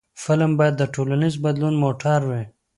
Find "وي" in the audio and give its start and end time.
2.29-2.43